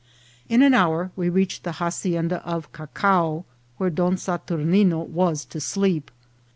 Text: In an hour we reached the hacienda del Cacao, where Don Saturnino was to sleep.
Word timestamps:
In 0.49 0.63
an 0.63 0.73
hour 0.73 1.11
we 1.15 1.29
reached 1.29 1.61
the 1.63 1.73
hacienda 1.73 2.41
del 2.43 2.63
Cacao, 2.71 3.45
where 3.77 3.91
Don 3.91 4.15
Saturnino 4.15 5.05
was 5.07 5.45
to 5.45 5.61
sleep. 5.61 6.09